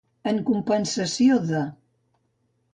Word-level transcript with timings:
En 0.29 0.39
compensació 0.47 1.37
de. 1.53 1.63